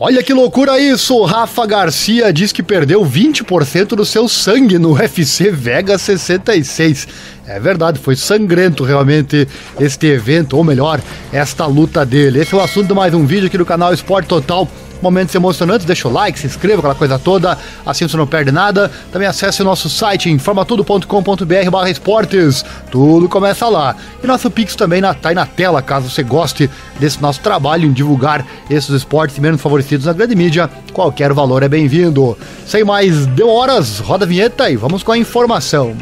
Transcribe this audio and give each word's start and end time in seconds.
Olha 0.00 0.22
que 0.22 0.32
loucura 0.32 0.78
isso! 0.78 1.24
Rafa 1.24 1.66
Garcia 1.66 2.32
diz 2.32 2.52
que 2.52 2.62
perdeu 2.62 3.04
20% 3.04 3.96
do 3.96 4.04
seu 4.04 4.28
sangue 4.28 4.78
no 4.78 4.92
UFC 4.92 5.50
Vegas 5.50 6.02
66. 6.02 7.08
É 7.44 7.58
verdade, 7.58 7.98
foi 7.98 8.14
sangrento 8.14 8.84
realmente 8.84 9.48
este 9.80 10.06
evento, 10.06 10.56
ou 10.56 10.62
melhor, 10.62 11.00
esta 11.32 11.66
luta 11.66 12.06
dele. 12.06 12.38
Esse 12.38 12.54
é 12.54 12.56
o 12.56 12.60
assunto 12.60 12.86
de 12.86 12.94
mais 12.94 13.12
um 13.12 13.26
vídeo 13.26 13.48
aqui 13.48 13.58
do 13.58 13.66
canal 13.66 13.92
Esporte 13.92 14.28
Total 14.28 14.68
momentos 15.02 15.34
emocionantes, 15.34 15.86
deixa 15.86 16.08
o 16.08 16.12
like, 16.12 16.38
se 16.38 16.46
inscreva, 16.46 16.78
aquela 16.78 16.94
coisa 16.94 17.18
toda, 17.18 17.56
assim 17.84 18.06
você 18.06 18.16
não 18.16 18.26
perde 18.26 18.50
nada. 18.50 18.90
Também 19.12 19.28
acesse 19.28 19.62
o 19.62 19.64
nosso 19.64 19.88
site 19.88 20.30
informatudo.com.br 20.30 21.70
barra 21.70 21.90
esportes, 21.90 22.64
tudo 22.90 23.28
começa 23.28 23.68
lá. 23.68 23.94
E 24.22 24.26
nosso 24.26 24.50
Pix 24.50 24.74
também 24.76 25.00
na, 25.00 25.14
tá 25.14 25.30
aí 25.30 25.34
na 25.34 25.46
tela, 25.46 25.82
caso 25.82 26.10
você 26.10 26.22
goste 26.22 26.70
desse 26.98 27.20
nosso 27.20 27.40
trabalho 27.40 27.86
em 27.86 27.92
divulgar 27.92 28.44
esses 28.68 28.90
esportes 28.90 29.38
menos 29.38 29.60
favorecidos 29.60 30.06
na 30.06 30.12
grande 30.12 30.34
mídia, 30.34 30.70
qualquer 30.92 31.32
valor 31.32 31.62
é 31.62 31.68
bem-vindo. 31.68 32.36
Sem 32.66 32.84
mais 32.84 33.26
demoras, 33.26 33.98
roda 33.98 34.24
a 34.24 34.28
vinheta 34.28 34.70
e 34.70 34.76
vamos 34.76 35.02
com 35.02 35.12
a 35.12 35.18
informação. 35.18 35.96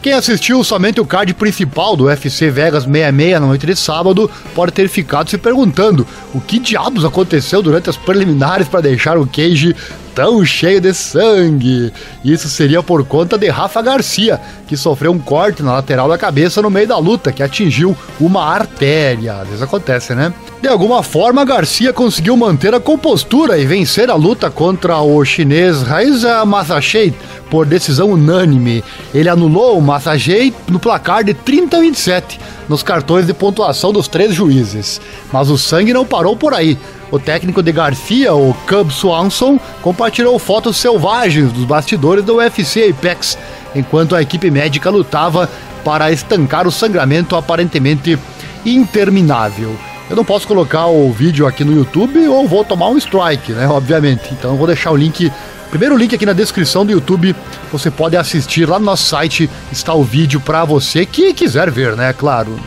Quem 0.00 0.12
assistiu 0.12 0.62
somente 0.62 1.00
o 1.00 1.04
card 1.04 1.34
principal 1.34 1.96
do 1.96 2.04
UFC 2.04 2.50
Vegas 2.50 2.84
66 2.84 3.32
na 3.32 3.46
noite 3.48 3.66
de 3.66 3.74
sábado 3.74 4.30
pode 4.54 4.70
ter 4.70 4.88
ficado 4.88 5.28
se 5.28 5.36
perguntando 5.36 6.06
o 6.32 6.40
que 6.40 6.60
diabos 6.60 7.04
aconteceu 7.04 7.60
durante 7.60 7.90
as 7.90 7.96
preliminares 7.96 8.68
para 8.68 8.80
deixar 8.80 9.18
o 9.18 9.26
Cage 9.26 9.74
tão 10.18 10.44
cheio 10.44 10.80
de 10.80 10.92
sangue. 10.92 11.92
Isso 12.24 12.48
seria 12.48 12.82
por 12.82 13.04
conta 13.04 13.38
de 13.38 13.48
Rafa 13.48 13.80
Garcia, 13.80 14.40
que 14.66 14.76
sofreu 14.76 15.12
um 15.12 15.18
corte 15.20 15.62
na 15.62 15.74
lateral 15.74 16.08
da 16.08 16.18
cabeça 16.18 16.60
no 16.60 16.68
meio 16.68 16.88
da 16.88 16.98
luta, 16.98 17.30
que 17.30 17.40
atingiu 17.40 17.96
uma 18.20 18.44
artéria. 18.44 19.34
Às 19.34 19.46
vezes 19.46 19.62
acontece, 19.62 20.16
né? 20.16 20.34
De 20.60 20.66
alguma 20.66 21.04
forma, 21.04 21.44
Garcia 21.44 21.92
conseguiu 21.92 22.36
manter 22.36 22.74
a 22.74 22.80
compostura 22.80 23.58
e 23.58 23.64
vencer 23.64 24.10
a 24.10 24.16
luta 24.16 24.50
contra 24.50 25.00
o 25.00 25.24
chinês 25.24 25.82
Raiza 25.82 26.44
Masachei 26.44 27.14
por 27.48 27.64
decisão 27.64 28.10
unânime. 28.10 28.82
Ele 29.14 29.28
anulou 29.28 29.78
o 29.78 29.80
Massagei 29.80 30.52
no 30.68 30.80
placar 30.80 31.22
de 31.22 31.32
30 31.32 31.76
a 31.76 31.80
27 31.80 32.40
nos 32.68 32.82
cartões 32.82 33.24
de 33.24 33.32
pontuação 33.32 33.92
dos 33.92 34.08
três 34.08 34.34
juízes. 34.34 35.00
Mas 35.32 35.48
o 35.48 35.56
sangue 35.56 35.92
não 35.92 36.04
parou 36.04 36.36
por 36.36 36.52
aí. 36.52 36.76
O 37.10 37.18
técnico 37.18 37.62
de 37.62 37.72
Garcia, 37.72 38.34
o 38.34 38.54
Cub 38.66 38.90
Swanson, 38.90 39.58
compartilhou 39.80 40.38
fotos 40.38 40.76
selvagens 40.76 41.52
dos 41.52 41.64
bastidores 41.64 42.24
do 42.24 42.36
UFC 42.36 42.90
Apex, 42.90 43.38
enquanto 43.74 44.14
a 44.14 44.22
equipe 44.22 44.50
médica 44.50 44.90
lutava 44.90 45.48
para 45.84 46.12
estancar 46.12 46.66
o 46.66 46.72
sangramento 46.72 47.34
aparentemente 47.34 48.18
interminável. 48.64 49.74
Eu 50.10 50.16
não 50.16 50.24
posso 50.24 50.46
colocar 50.46 50.86
o 50.86 51.10
vídeo 51.12 51.46
aqui 51.46 51.64
no 51.64 51.74
YouTube 51.74 52.26
ou 52.28 52.46
vou 52.48 52.64
tomar 52.64 52.88
um 52.88 52.98
strike, 52.98 53.52
né? 53.52 53.66
Obviamente. 53.68 54.32
Então 54.32 54.52
eu 54.52 54.56
vou 54.56 54.66
deixar 54.66 54.90
o 54.90 54.96
link 54.96 55.30
Primeiro 55.70 55.98
link 55.98 56.14
aqui 56.14 56.24
na 56.24 56.32
descrição 56.32 56.84
do 56.84 56.92
YouTube, 56.92 57.36
você 57.70 57.90
pode 57.90 58.16
assistir 58.16 58.66
lá 58.66 58.78
no 58.78 58.86
nosso 58.86 59.04
site, 59.04 59.50
está 59.70 59.92
o 59.92 60.02
vídeo 60.02 60.40
para 60.40 60.64
você 60.64 61.04
que 61.04 61.34
quiser 61.34 61.70
ver, 61.70 61.94
né? 61.94 62.14
Claro. 62.14 62.58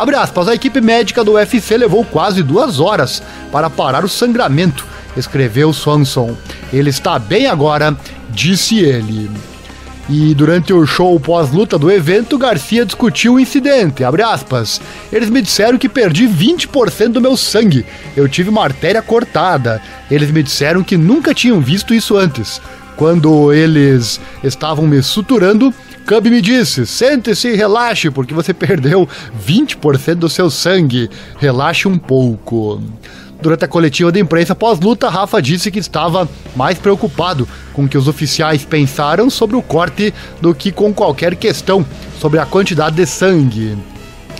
Abre 0.00 0.16
aspas, 0.16 0.48
a 0.48 0.54
equipe 0.54 0.80
médica 0.80 1.22
do 1.22 1.32
UFC 1.32 1.76
levou 1.76 2.02
quase 2.06 2.42
duas 2.42 2.80
horas 2.80 3.22
para 3.52 3.68
parar 3.68 4.02
o 4.02 4.08
sangramento, 4.08 4.86
escreveu 5.14 5.74
Swanson. 5.74 6.34
Ele 6.72 6.88
está 6.88 7.18
bem 7.18 7.46
agora, 7.46 7.94
disse 8.30 8.78
ele. 8.78 9.30
E 10.08 10.34
durante 10.34 10.72
o 10.72 10.86
show 10.86 11.20
pós-luta 11.20 11.78
do 11.78 11.90
evento, 11.90 12.38
Garcia 12.38 12.86
discutiu 12.86 13.34
o 13.34 13.40
incidente. 13.40 14.02
Aspas, 14.02 14.80
Eles 15.12 15.28
me 15.28 15.42
disseram 15.42 15.76
que 15.76 15.86
perdi 15.86 16.26
20% 16.26 17.08
do 17.08 17.20
meu 17.20 17.36
sangue. 17.36 17.84
Eu 18.16 18.26
tive 18.26 18.48
uma 18.48 18.64
artéria 18.64 19.02
cortada. 19.02 19.82
Eles 20.10 20.30
me 20.30 20.42
disseram 20.42 20.82
que 20.82 20.96
nunca 20.96 21.34
tinham 21.34 21.60
visto 21.60 21.92
isso 21.92 22.16
antes. 22.16 22.58
Quando 23.00 23.50
eles 23.50 24.20
estavam 24.44 24.86
me 24.86 25.02
suturando, 25.02 25.72
Cub 26.06 26.26
me 26.26 26.42
disse: 26.42 26.84
sente-se 26.84 27.48
e 27.48 27.56
relaxe, 27.56 28.10
porque 28.10 28.34
você 28.34 28.52
perdeu 28.52 29.08
20% 29.42 30.16
do 30.16 30.28
seu 30.28 30.50
sangue. 30.50 31.08
Relaxe 31.38 31.88
um 31.88 31.96
pouco. 31.96 32.78
Durante 33.40 33.64
a 33.64 33.68
coletiva 33.68 34.12
de 34.12 34.20
imprensa 34.20 34.54
pós-luta, 34.54 35.08
Rafa 35.08 35.40
disse 35.40 35.70
que 35.70 35.78
estava 35.78 36.28
mais 36.54 36.76
preocupado 36.76 37.48
com 37.72 37.84
o 37.84 37.88
que 37.88 37.96
os 37.96 38.06
oficiais 38.06 38.66
pensaram 38.66 39.30
sobre 39.30 39.56
o 39.56 39.62
corte 39.62 40.12
do 40.42 40.54
que 40.54 40.70
com 40.70 40.92
qualquer 40.92 41.36
questão 41.36 41.86
sobre 42.18 42.38
a 42.38 42.44
quantidade 42.44 42.96
de 42.96 43.06
sangue. 43.06 43.78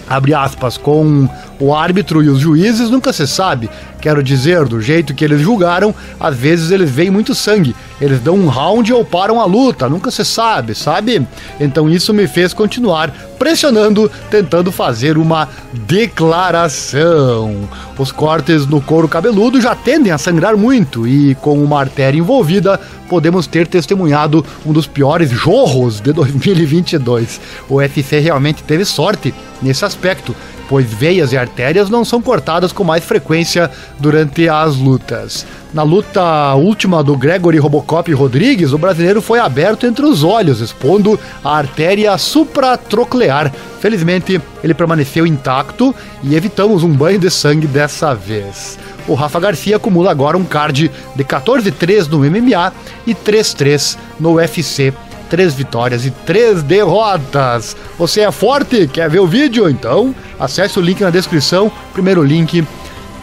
Abre 0.07 0.35
aspas, 0.35 0.77
com 0.77 1.27
o 1.59 1.73
árbitro 1.73 2.23
e 2.23 2.29
os 2.29 2.41
juízes 2.41 2.91
nunca 2.91 3.11
se 3.11 3.27
sabe. 3.27 3.71
Quero 4.01 4.23
dizer, 4.23 4.65
do 4.65 4.81
jeito 4.81 5.15
que 5.15 5.25
eles 5.25 5.41
julgaram, 5.41 5.95
às 6.19 6.37
vezes 6.37 6.71
eles 6.71 6.91
veem 6.91 7.11
muito 7.11 7.35
sangue. 7.35 7.77
Eles 8.01 8.19
dão 8.21 8.35
um 8.35 8.49
round 8.49 8.93
ou 8.93 9.05
param 9.05 9.41
a 9.41 9.45
luta, 9.45 9.89
nunca 9.89 10.11
se 10.11 10.25
sabe, 10.25 10.75
sabe? 10.75 11.27
Então 11.61 11.89
isso 11.89 12.15
me 12.15 12.27
fez 12.27 12.55
continuar 12.55 13.13
pressionando, 13.39 14.11
tentando 14.31 14.73
fazer 14.73 15.19
uma 15.19 15.49
declaração. 15.87 17.69
Os 17.99 18.11
cortes 18.11 18.67
no 18.67 18.81
couro 18.81 19.07
cabeludo 19.07 19.61
já 19.61 19.75
tendem 19.75 20.11
a 20.13 20.19
sangrar 20.19 20.57
muito 20.57 21.07
e 21.07 21.35
com 21.37 21.63
uma 21.63 21.81
artéria 21.81 22.19
envolvida, 22.19 22.81
podemos 23.09 23.47
ter 23.47 23.67
testemunhado 23.67 24.45
um 24.65 24.73
dos 24.73 24.87
piores 24.87 25.31
jorros 25.31 26.01
de 26.01 26.13
2022. 26.15 27.41
O 27.69 27.75
UFC 27.75 28.19
realmente 28.19 28.63
teve 28.63 28.85
sorte 28.87 29.35
nesse 29.61 29.85
aspecto, 29.85 30.35
pois 30.71 30.87
veias 30.87 31.33
e 31.33 31.37
artérias 31.37 31.91
não 31.91 32.05
são 32.05 32.23
cortadas 32.23 32.71
com 32.71 32.85
mais 32.85 33.05
frequência 33.05 33.69
durante 33.99 34.49
as 34.49 34.77
lutas. 34.77 35.45
Na 35.75 35.83
luta 35.83 36.55
última 36.55 37.03
do 37.03 37.17
Gregory 37.17 37.59
Robocop 37.59 38.13
Rodrigues, 38.13 38.73
o 38.73 38.79
brasileiro 38.79 39.21
foi 39.21 39.41
aberto 39.41 39.85
entre 39.85 40.07
os 40.07 40.23
olhos, 40.23 40.61
expondo 40.61 41.19
a 41.43 41.57
artéria 41.57 42.17
supratroclear. 42.17 43.53
Felizmente, 43.81 44.41
ele 44.63 44.73
permaneceu 44.73 45.27
intacto 45.27 45.93
e 46.23 46.37
evitamos 46.37 46.85
um 46.85 46.93
banho 46.93 47.19
de 47.19 47.31
sangue 47.33 47.67
dessa 47.67 48.15
vez. 48.15 48.79
O 49.09 49.15
Rafa 49.15 49.41
Garcia 49.41 49.75
acumula 49.75 50.13
agora 50.13 50.39
um 50.39 50.45
card 50.45 50.89
de 51.17 51.25
14-3 51.25 52.07
no 52.07 52.19
MMA 52.19 52.73
e 53.09 53.13
3-3 53.13 53.99
no 54.21 54.35
UFC 54.35 54.93
três 55.31 55.55
vitórias 55.55 56.05
e 56.05 56.11
três 56.11 56.63
derrotas. 56.63 57.77
Você 57.97 58.21
é 58.21 58.31
forte? 58.33 58.87
Quer 58.89 59.09
ver 59.09 59.21
o 59.21 59.27
vídeo? 59.27 59.71
Então 59.71 60.15
acesse 60.39 60.79
o 60.79 60.83
link 60.83 61.01
na 61.01 61.11
descrição. 61.11 61.73
Primeiro 61.95 62.23
link, 62.23 62.67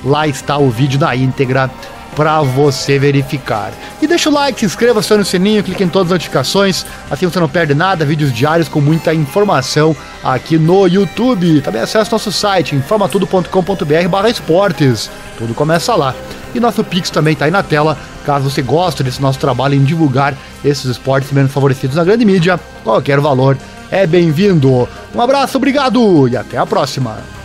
lá 0.04 0.28
está 0.28 0.58
o 0.58 0.72
vídeo 0.72 1.00
na 1.00 1.16
íntegra 1.16 1.70
para 2.16 2.42
você 2.42 2.98
verificar. 2.98 3.72
E 4.02 4.08
deixa 4.08 4.28
o 4.28 4.34
like, 4.34 4.60
se 4.60 4.66
inscreva, 4.66 5.02
acione 5.02 5.22
o 5.22 5.26
sininho, 5.26 5.64
clique 5.64 5.84
em 5.84 5.88
todas 5.88 6.08
as 6.08 6.14
notificações, 6.14 6.84
assim 7.12 7.28
você 7.28 7.40
não 7.40 7.48
perde 7.48 7.76
nada, 7.76 8.04
vídeos 8.04 8.34
diários 8.34 8.68
com 8.68 8.82
muita 8.82 9.14
informação 9.14 9.96
aqui 10.24 10.58
no 10.58 10.88
YouTube. 10.88 11.62
Também 11.62 11.80
acesse 11.80 12.12
nosso 12.12 12.32
site, 12.32 12.76
informatudo.com.br 12.76 14.08
barra 14.10 14.30
esportes. 14.32 15.12
Tudo 15.38 15.54
começa 15.54 15.94
lá. 15.94 16.16
E 16.56 16.60
nosso 16.60 16.84
Pix 16.84 17.12
também 17.12 17.34
está 17.34 17.46
aí 17.46 17.52
na 17.52 17.62
tela, 17.62 17.96
caso 18.28 18.50
você 18.50 18.62
goste 18.62 19.04
desse 19.04 19.22
nosso 19.22 19.40
trabalho 19.40 19.74
em 19.74 19.86
divulgar 19.86 20.36
esses 20.64 20.84
esportes 20.84 21.32
menos 21.32 21.54
favorecidos 21.54 21.96
na 21.96 22.04
grande 22.04 22.26
mídia, 22.26 22.60
qualquer 22.84 23.22
valor 23.22 23.58
é 23.90 24.06
bem-vindo. 24.06 24.86
Um 25.16 25.22
abraço, 25.22 25.56
obrigado 25.56 26.28
e 26.28 26.36
até 26.36 26.58
a 26.58 26.66
próxima. 26.66 27.37